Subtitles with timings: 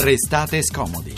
[0.00, 1.12] Restate scomodi.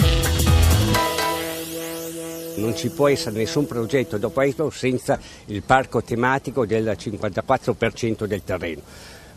[2.57, 8.43] Non ci può essere nessun progetto dopo Expo senza il parco tematico del 54% del
[8.43, 8.81] terreno.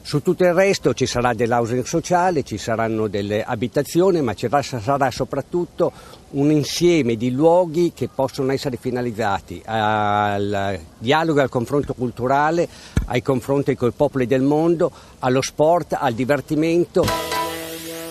[0.01, 5.11] Su tutto il resto ci sarà dell'housing sociale, ci saranno delle abitazioni, ma ci sarà
[5.11, 5.91] soprattutto
[6.31, 12.67] un insieme di luoghi che possono essere finalizzati al dialogo e al confronto culturale,
[13.05, 17.32] ai confronti con i popoli del mondo, allo sport, al divertimento.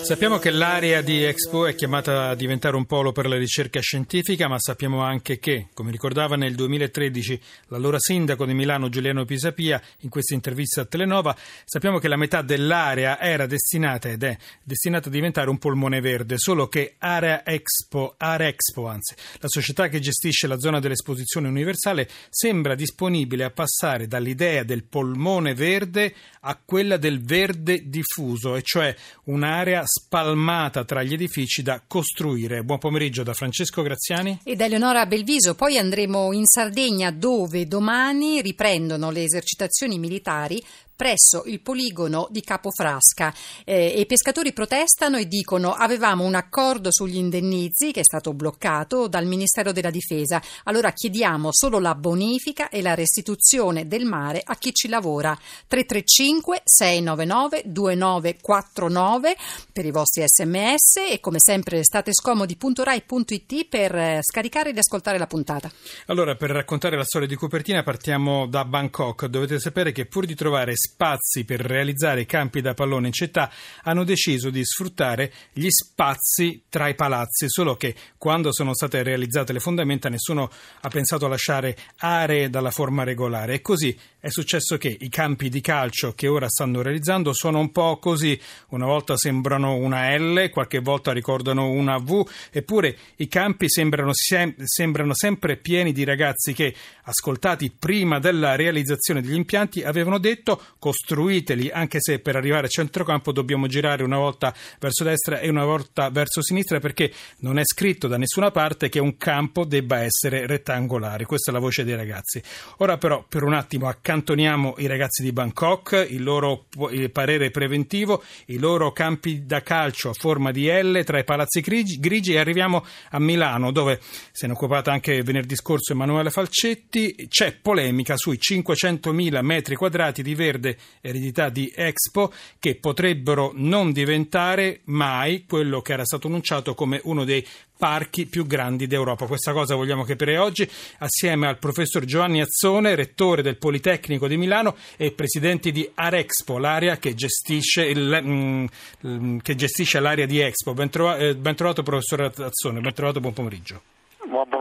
[0.03, 4.49] Sappiamo che l'area di Expo è chiamata a diventare un polo per la ricerca scientifica,
[4.49, 10.09] ma sappiamo anche che, come ricordava nel 2013 l'allora sindaco di Milano Giuliano Pisapia in
[10.09, 15.11] questa intervista a Telenova, sappiamo che la metà dell'area era destinata ed è destinata a
[15.11, 20.47] diventare un polmone verde, solo che Area Expo, Area Expo anzi, la società che gestisce
[20.47, 27.23] la zona dell'esposizione universale, sembra disponibile a passare dall'idea del polmone verde a quella del
[27.23, 28.93] verde diffuso, e cioè
[29.25, 32.63] un'area spalmata tra gli edifici da costruire.
[32.63, 35.53] Buon pomeriggio da Francesco Graziani e da Eleonora Belviso.
[35.53, 40.63] Poi andremo in Sardegna dove domani riprendono le esercitazioni militari
[40.95, 43.33] presso il poligono di Capofrasca
[43.65, 49.07] eh, i pescatori protestano e dicono avevamo un accordo sugli indennizi che è stato bloccato
[49.07, 54.55] dal Ministero della Difesa, allora chiediamo solo la bonifica e la restituzione del mare a
[54.55, 55.37] chi ci lavora.
[55.67, 59.35] 335 699 2949
[59.71, 65.27] per i vostri sms e come sempre state scomodi.rai.it per eh, scaricare ed ascoltare la
[65.27, 65.71] puntata.
[66.07, 70.35] Allora per raccontare la storia di copertina partiamo da Bangkok, dovete sapere che pur di
[70.35, 73.49] trovare spazi per realizzare campi da pallone in città
[73.83, 79.53] hanno deciso di sfruttare gli spazi tra i palazzi, solo che quando sono state realizzate
[79.53, 80.49] le fondamenta nessuno
[80.81, 83.55] ha pensato a lasciare aree dalla forma regolare.
[83.55, 87.71] E così è successo che i campi di calcio che ora stanno realizzando sono un
[87.71, 88.39] po' così,
[88.69, 94.55] una volta sembrano una L, qualche volta ricordano una V, eppure i campi sembrano, sem-
[94.63, 96.73] sembrano sempre pieni di ragazzi che,
[97.03, 103.31] ascoltati prima della realizzazione degli impianti, avevano detto costruiteli, anche se per arrivare a centrocampo
[103.31, 108.09] dobbiamo girare una volta verso destra e una volta verso sinistra perché non è scritto
[108.09, 111.23] da nessuna parte che un campo debba essere rettangolare.
[111.23, 112.43] Questa è la voce dei ragazzi.
[112.79, 118.21] Ora però per un attimo accantoniamo i ragazzi di Bangkok, il loro il parere preventivo,
[118.47, 122.39] i loro campi da calcio a forma di L tra i palazzi grigi, grigi e
[122.39, 124.01] arriviamo a Milano dove
[124.33, 127.27] se ne è occupata anche venerdì scorso Emanuele Falcetti.
[127.29, 130.71] C'è polemica sui 500.000 metri quadrati di verde
[131.01, 137.23] eredità di Expo che potrebbero non diventare mai quello che era stato annunciato come uno
[137.23, 137.45] dei
[137.77, 139.25] parchi più grandi d'Europa.
[139.25, 140.69] Questa cosa vogliamo capire oggi
[140.99, 146.97] assieme al professor Giovanni Azzone, rettore del Politecnico di Milano e presidente di Arexpo, l'area
[146.97, 150.73] che gestisce, il, mm, che gestisce l'area di Expo.
[150.73, 153.92] Ben, eh, ben trovato professor Azzone, ben trovato, buon pomeriggio.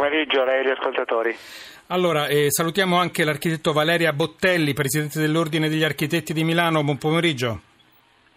[0.03, 1.37] Buon pomeriggio a lei e agli ascoltatori.
[1.87, 6.83] Allora, eh, salutiamo anche l'architetto Valeria Bottelli, presidente dell'Ordine degli Architetti di Milano.
[6.83, 7.61] Buon pomeriggio.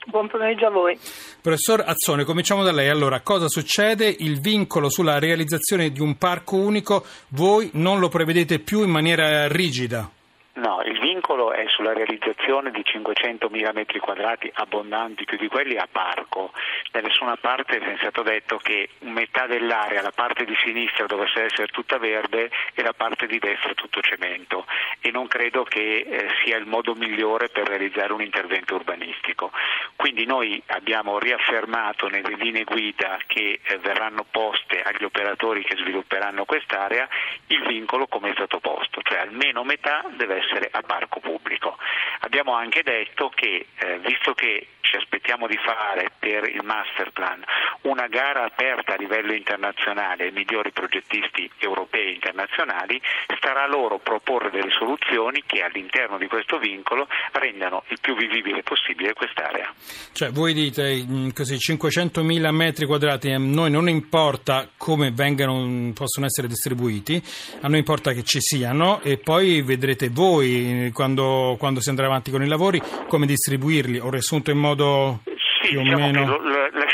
[0.06, 0.96] Buon pomeriggio a voi.
[1.42, 2.90] Professor Azzone, cominciamo da lei.
[2.90, 4.16] Allora, cosa succede?
[4.20, 9.47] Il vincolo sulla realizzazione di un parco unico, voi non lo prevedete più in maniera
[9.47, 10.08] rigida?
[10.53, 15.88] No, il vincolo è sulla realizzazione di 500.000 metri quadrati abbondanti, più di quelli a
[15.91, 16.52] parco.
[16.91, 21.68] Da nessuna parte è stato detto che metà dell'area, la parte di sinistra dovesse essere
[21.68, 24.68] tutta verde e la parte di destra tutto cemento
[25.02, 29.52] e non credo che eh, sia il modo migliore per realizzare un intervento urbanistico.
[29.96, 36.46] Quindi noi abbiamo riaffermato nelle linee guida che eh, verranno poste agli operatori che svilupperanno
[36.46, 37.08] quest'area
[37.47, 41.78] il vincolo come è stato posto, cioè almeno metà deve essere a parco pubblico.
[42.22, 47.44] Abbiamo anche detto che, eh, visto che ci aspettiamo di fare per il master plan
[47.85, 53.01] una gara aperta a livello internazionale ai migliori progettisti europei e internazionali,
[53.38, 58.63] starà a loro proporre delle soluzioni che all'interno di questo vincolo rendano il più vivibile
[58.63, 59.73] possibile quest'area.
[60.14, 66.26] Cioè, voi dite mm, così 500.000 metri quadrati, a noi non importa come vengano, possono
[66.26, 67.22] essere distribuiti,
[67.61, 72.32] a noi importa che ci siano e poi vedrete voi quando, quando si andrà avanti
[72.32, 73.99] con i lavori come distribuirli.
[73.99, 75.22] Ho riassunto in modo
[75.61, 76.37] sì, più diciamo o meno...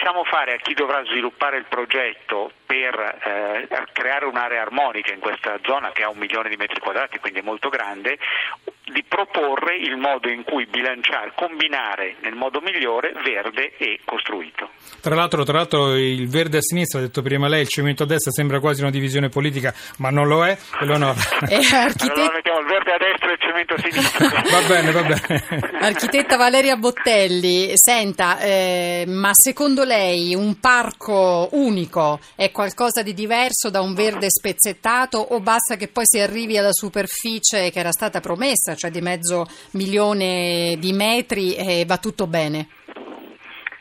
[0.03, 5.59] Lasciamo fare a chi dovrà sviluppare il progetto per eh, creare un'area armonica in questa
[5.61, 8.17] zona che ha un milione di metri quadrati, quindi è molto grande,
[8.91, 14.71] di proporre il modo in cui bilanciare, combinare nel modo migliore verde e costruito.
[15.01, 18.07] Tra l'altro, tra l'altro il verde a sinistra, ha detto prima lei, il cemento a
[18.07, 20.57] destra sembra quasi una divisione politica, ma non lo è.
[20.79, 21.13] E lo no.
[21.45, 24.41] allora mettiamo il verde a destra e il riconoscimento a sinistra.
[24.61, 25.79] va bene, va bene.
[25.81, 33.69] Architetta Valeria Bottelli, senta, eh, ma secondo lei un parco unico è qualcosa di diverso
[33.69, 38.19] da un verde spezzettato o basta che poi si arrivi alla superficie che era stata
[38.19, 42.67] promessa, cioè di mezzo milione di metri e va tutto bene?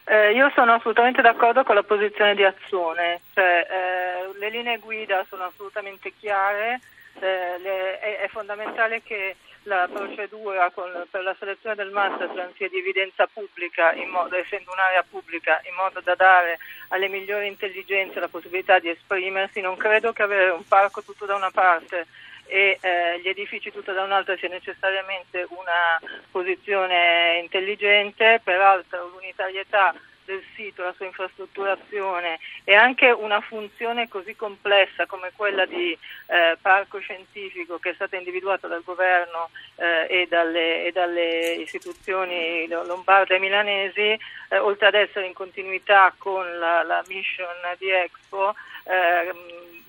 [0.04, 5.24] Eh, io sono assolutamente d'accordo con la posizione di Azione, cioè, eh, le linee guida
[5.28, 6.80] sono assolutamente chiare,
[7.20, 12.68] eh, le, è, è, fondamentale che la procedura con, per la selezione del masterplan sia
[12.68, 16.58] di evidenza pubblica, modo, essendo un'area pubblica, in modo da dare
[16.88, 19.60] alle migliori intelligenze la possibilità di esprimersi.
[19.60, 22.06] Non credo che avere un parco tutto da una parte
[22.46, 29.94] e eh, gli edifici tutto da un'altra sia necessariamente una posizione intelligente, peraltro l'unitarietà
[30.30, 35.92] del sito, la sua infrastrutturazione e anche una funzione così complessa come quella di
[36.26, 42.66] eh, parco scientifico che è stata individuata dal governo eh, e, dalle, e, dalle, istituzioni
[42.68, 44.18] lombarde e milanesi,
[44.48, 47.48] eh, oltre ad essere in continuità con la, la mission
[47.78, 48.54] di Expo,
[48.84, 49.36] ehm,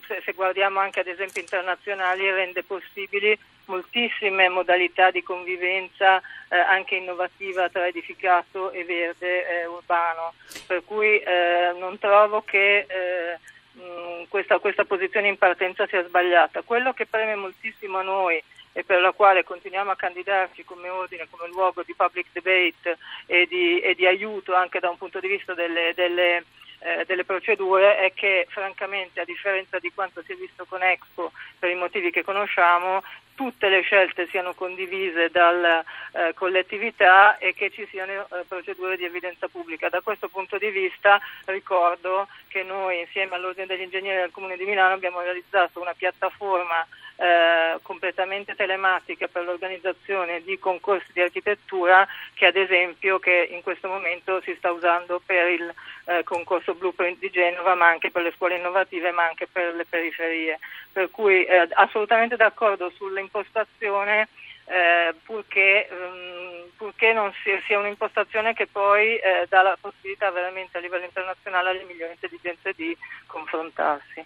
[0.08, 3.38] se, se guardiamo anche ad esempio internazionali, rende possibili
[3.72, 6.18] moltissime modalità di convivenza
[6.50, 10.34] eh, anche innovativa tra edificato e verde eh, urbano,
[10.68, 13.40] per cui eh, non trovo che eh,
[13.72, 16.64] mh, questa, questa posizione in partenza sia sbagliata.
[16.64, 21.28] Quello che preme moltissimo a noi e per la quale continuiamo a candidarci come ordine,
[21.30, 25.28] come luogo di public debate e di, e di aiuto anche da un punto di
[25.28, 26.44] vista delle, delle
[26.82, 31.32] eh, delle procedure è che francamente a differenza di quanto si è visto con Expo
[31.60, 33.04] per i motivi che conosciamo
[33.42, 39.04] tutte le scelte siano condivise dalla eh, collettività e che ci siano eh, procedure di
[39.04, 39.90] evidenza pubblica.
[39.90, 44.66] Da questo punto di vista ricordo che noi insieme all'Ordine degli Ingegneri del Comune di
[44.66, 46.86] Milano abbiamo realizzato una piattaforma
[47.22, 53.88] eh, completamente telematica per l'organizzazione di concorsi di architettura che ad esempio che in questo
[53.88, 55.74] momento si sta usando per il
[56.06, 59.86] eh, concorso Blueprint di Genova ma anche per le scuole innovative ma anche per le
[59.86, 60.58] periferie.
[60.92, 62.92] Per cui eh, assolutamente d'accordo
[63.32, 64.28] sull'impostazione
[64.66, 70.78] eh, purché, um, purché, non sia, sia, un'impostazione che poi eh, dà la possibilità veramente
[70.78, 72.96] a livello internazionale alle migliori intelligenze di
[73.26, 74.24] confrontarsi.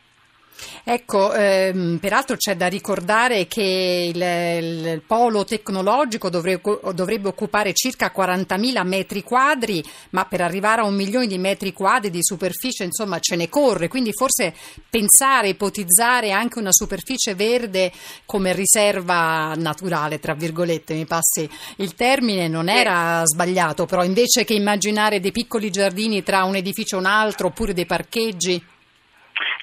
[0.84, 8.12] Ecco, ehm, peraltro c'è da ricordare che il, il polo tecnologico dovrebbe, dovrebbe, occupare circa
[8.16, 13.20] 40.000 metri quadri, ma per arrivare a un milione di metri quadri di superficie, insomma,
[13.20, 14.54] ce ne corre, quindi forse
[14.90, 17.92] pensare, ipotizzare anche una superficie verde
[18.26, 24.54] come riserva naturale, tra virgolette, mi passi il termine, non era sbagliato, però invece che
[24.54, 28.64] immaginare dei piccoli giardini tra un edificio e un altro oppure dei parcheggi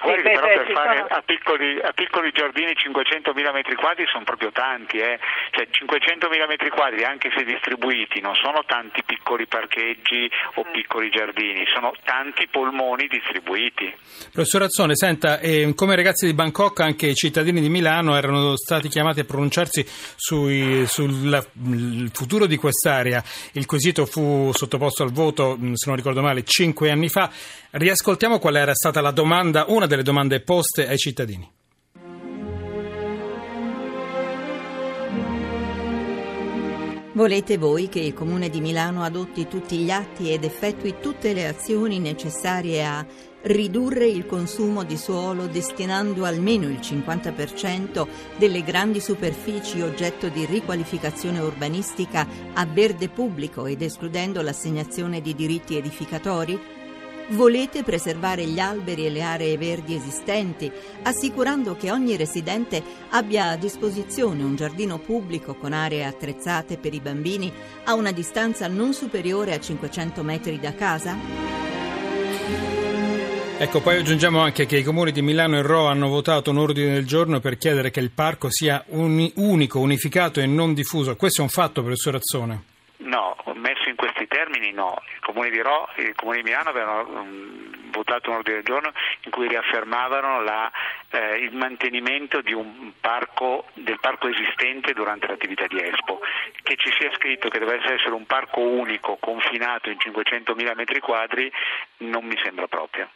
[0.03, 4.51] Guardi che però per fare a piccoli, a piccoli, giardini 500.000 metri quadri sono proprio
[4.51, 5.17] tanti, eh?
[5.51, 11.65] cioè 500.000 metri quadri anche se distribuiti non sono tanti piccoli parcheggi o piccoli giardini,
[11.73, 13.95] sono tanti polmoni distribuiti.
[14.31, 18.89] Professor Azzone, senta, eh, come ragazzi di Bangkok anche i cittadini di Milano erano stati
[18.89, 21.45] chiamati a pronunciarsi sui, sul
[22.11, 23.23] futuro di quest'area.
[23.53, 27.29] Il quesito fu sottoposto al voto, se non ricordo male, cinque anni fa.
[27.71, 31.51] Riascoltiamo qual era stata la domanda, una delle domande poste ai cittadini.
[37.15, 41.47] Volete voi che il Comune di Milano adotti tutti gli atti ed effettui tutte le
[41.47, 43.05] azioni necessarie a
[43.43, 48.07] ridurre il consumo di suolo destinando almeno il 50%
[48.37, 55.77] delle grandi superfici oggetto di riqualificazione urbanistica a verde pubblico ed escludendo l'assegnazione di diritti
[55.77, 56.82] edificatori?
[57.29, 60.71] Volete preservare gli alberi e le aree verdi esistenti,
[61.03, 66.99] assicurando che ogni residente abbia a disposizione un giardino pubblico con aree attrezzate per i
[66.99, 67.51] bambini
[67.85, 71.17] a una distanza non superiore a 500 metri da casa?
[73.57, 76.93] Ecco, poi aggiungiamo anche che i comuni di Milano e Rho hanno votato un ordine
[76.93, 81.15] del giorno per chiedere che il parco sia uni- unico, unificato e non diffuso.
[81.15, 82.72] Questo è un fatto, professor Azzone?
[83.03, 85.01] No, messo in questi termini no.
[85.13, 88.65] Il Comune di Ro e il Comune di Milano avevano um, votato un ordine del
[88.65, 88.91] giorno
[89.25, 90.71] in cui riaffermavano la,
[91.09, 92.41] eh, il mantenimento
[92.99, 96.19] parco, del parco esistente durante l'attività di Expo.
[96.61, 101.51] Che ci sia scritto che deve essere un parco unico confinato in 500.000 metri quadri
[101.97, 103.09] non mi sembra proprio.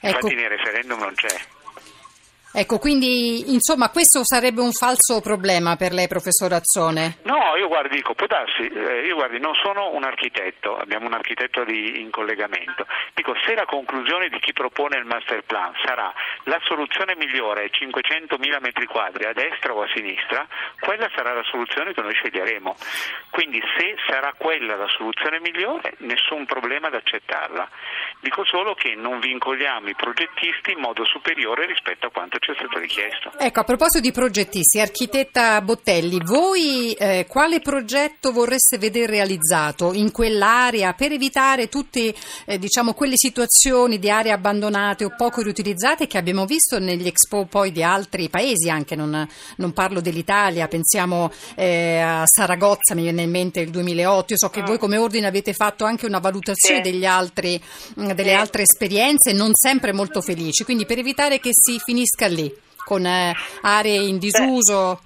[0.00, 0.16] Ecco.
[0.16, 1.59] Infatti nel referendum non c'è.
[2.52, 7.18] Ecco, quindi insomma questo sarebbe un falso problema per lei, professor Azzone?
[7.22, 11.12] No, io guardi, dico, può darsi, eh, io guardi, non sono un architetto, abbiamo un
[11.12, 12.86] architetto di, in collegamento.
[13.14, 16.12] Dico, se la conclusione di chi propone il master plan sarà
[16.44, 20.44] la soluzione migliore è 500.000 metri quadri a destra o a sinistra,
[20.80, 22.74] quella sarà la soluzione che noi sceglieremo.
[23.30, 27.68] Quindi se sarà quella la soluzione migliore, nessun problema ad accettarla.
[28.18, 32.54] Dico solo che non vincoliamo i progettisti in modo superiore rispetto a quanto ci è
[32.54, 33.30] stato richiesto.
[33.38, 40.10] Ecco, a proposito di progettisti, architetta Bottelli, voi eh, quale progetto vorreste vedere realizzato in
[40.10, 42.14] quell'area per evitare tutte
[42.46, 47.44] eh, diciamo, quelle situazioni di aree abbandonate o poco riutilizzate che abbiamo visto negli expo
[47.44, 53.22] poi di altri paesi, anche non, non parlo dell'Italia, pensiamo eh, a Saragozza, mi viene
[53.22, 54.64] in mente il 2008, io so che mm.
[54.64, 57.04] voi come ordine avete fatto anche una valutazione sì.
[57.04, 57.62] altri,
[57.94, 62.52] delle altre esperienze non sempre molto felici, quindi per evitare che si finisca lì,
[62.84, 65.00] con eh, aree in disuso?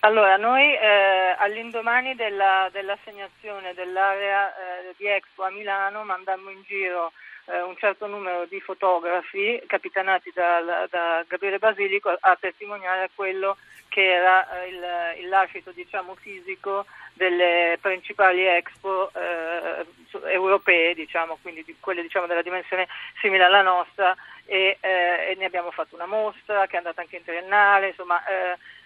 [0.00, 7.10] Allora, noi eh, all'indomani della, dell'assegnazione dell'area eh, di Expo a Milano mandammo in giro
[7.46, 13.56] eh, un certo numero di fotografi capitanati da, da Gabriele Basilico a testimoniare quello
[13.88, 19.84] che era eh, il, il lascito diciamo, fisico delle principali expo eh,
[20.30, 22.86] europee, diciamo, quindi di quelle diciamo, della dimensione
[23.20, 24.14] simile alla nostra
[24.44, 28.22] e, eh, e, ne abbiamo fatto una mostra che è andata anche in triennale, insomma,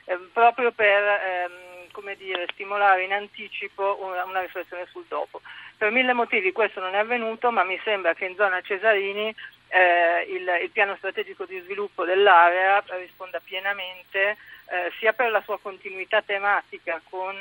[0.04, 5.40] eh, proprio per ehm, dire, stimolare in anticipo una, una, riflessione sul dopo.
[5.76, 9.34] Per mille motivi questo non è avvenuto, ma mi sembra che in zona Cesarini
[9.68, 15.58] eh, il, il, piano strategico di sviluppo dell'area risponda pienamente eh, sia per la sua
[15.58, 17.36] continuità tematica con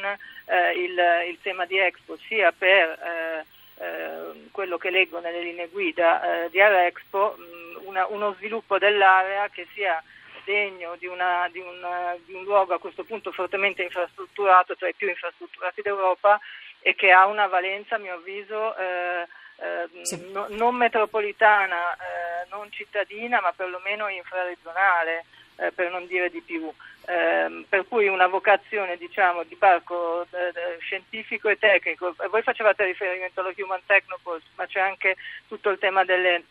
[0.46, 1.00] eh, il,
[1.30, 3.46] il, tema di Expo, sia per eh,
[3.84, 9.68] eh, quello che leggo nelle linee guida di Arexpo, mh, una, uno sviluppo dell'area che
[9.74, 10.01] sia
[10.43, 14.93] degno di, una, di, un, di, un, luogo a questo punto fortemente infrastrutturato, tra i
[14.93, 16.39] più infrastrutturati d'Europa
[16.79, 20.31] e che ha una valenza, a mio avviso, eh, eh, sì.
[20.31, 25.25] no, non metropolitana, eh, non cittadina, ma perlomeno infraregionale,
[25.57, 26.71] eh, per non dire di più.
[27.05, 32.15] Ehm, per cui una vocazione diciamo, di parco eh, scientifico e tecnico.
[32.29, 35.15] Voi facevate riferimento allo Human Technopole, ma c'è anche
[35.48, 36.43] tutto il tema delle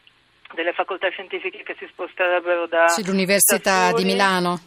[0.55, 4.61] delle facoltà scientifiche che si sposterebbero da sì, l'Università da di Milano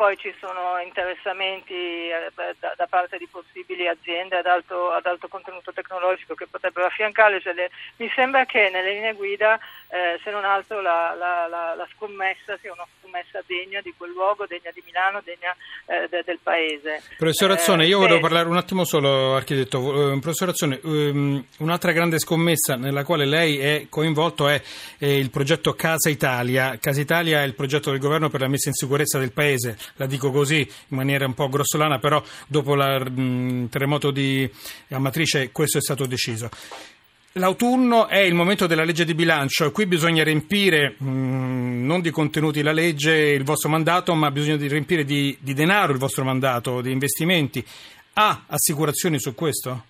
[0.00, 1.74] poi ci sono interessamenti
[2.08, 6.86] eh, da, da, parte di possibili aziende ad alto, ad alto contenuto tecnologico che potrebbero
[6.86, 7.38] affiancare.
[7.38, 11.74] Cioè le, mi sembra che nelle linee guida, eh, se non altro, la, la, la,
[11.74, 15.54] la, scommessa sia una scommessa degna di quel luogo, degna di Milano, degna
[15.84, 17.02] eh, de, del paese.
[17.18, 20.14] Professor Azzone, io eh, volevo parlare un attimo solo, architetto.
[20.14, 24.62] Eh, professor Azzone, um, un'altra grande scommessa nella quale lei è coinvolto è
[25.00, 26.78] il progetto Casa Italia.
[26.80, 30.06] Casa Italia è il progetto del governo per la messa in sicurezza del paese la
[30.06, 34.50] dico così in maniera un po' grossolana, però dopo il terremoto di
[34.88, 36.48] Amatrice questo è stato deciso.
[37.34, 42.10] L'autunno è il momento della legge di bilancio e qui bisogna riempire mh, non di
[42.10, 46.80] contenuti la legge, il vostro mandato, ma bisogna riempire di, di denaro il vostro mandato,
[46.80, 47.64] di investimenti.
[48.14, 49.84] Ha assicurazioni su questo?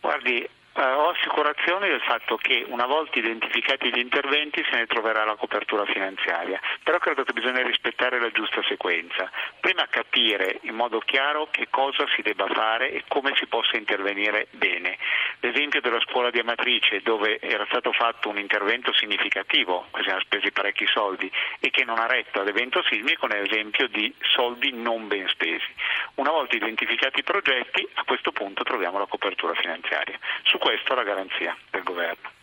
[0.00, 0.48] Guardi,
[0.82, 5.84] Ho assicurazione del fatto che una volta identificati gli interventi se ne troverà la copertura
[5.84, 9.30] finanziaria, però credo che bisogna rispettare la giusta sequenza.
[9.60, 14.46] Prima capire in modo chiaro che cosa si debba fare e come si possa intervenire
[14.52, 14.96] bene.
[15.40, 20.52] L'esempio della scuola di Amatrice dove era stato fatto un intervento significativo, si sono spesi
[20.52, 25.08] parecchi soldi e che non ha retto all'evento sismico è un esempio di soldi non
[25.08, 25.72] ben spesi.
[26.16, 30.18] Una volta identificati i progetti a questo punto troviamo la copertura finanziaria.
[30.42, 32.38] Su questo la garanzia del governo.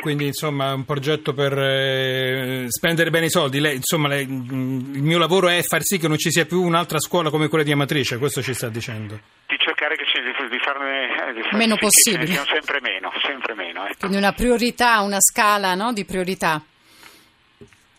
[0.00, 3.60] Quindi insomma un progetto per eh, spendere bene i soldi.
[3.60, 6.62] Lei, insomma, lei, mm, il mio lavoro è far sì che non ci sia più
[6.62, 9.18] un'altra scuola come quella di Amatrice, questo ci sta dicendo.
[9.46, 12.44] Di cercare che ci, di meno sì, possibile.
[12.46, 13.84] sempre meno, sempre meno.
[13.84, 13.96] Ecco.
[13.98, 16.62] Quindi una priorità, una scala no, di priorità.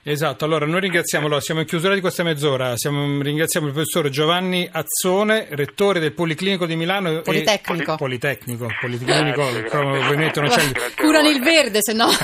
[0.02, 4.66] Esatto, allora noi ringraziamo, siamo in chiusura di questa mezz'ora, siamo, ringraziamo il professor Giovanni
[4.72, 7.20] Azzone, rettore del Policlinico di Milano.
[7.20, 7.96] Politecnico.
[7.96, 10.94] E, Politecnico, Policlinico, ovviamente non c'è il...
[10.96, 12.08] Curano il verde, se no...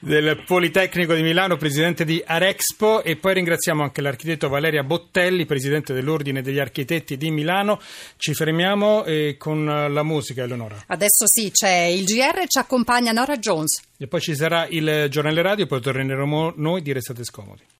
[0.00, 5.92] del Politecnico di Milano, presidente di Arexpo e poi ringraziamo anche l'architetto Valeria Bottelli, presidente
[5.92, 7.80] dell'Ordine degli Architetti di Milano.
[8.16, 10.82] Ci fermiamo eh, con la musica, Eleonora.
[10.88, 13.82] Adesso sì, c'è il GR, ci accompagna Nora Jones.
[14.00, 17.76] E poi ci sarà il giornale radio, poi torneremo noi di Restate Scomodi.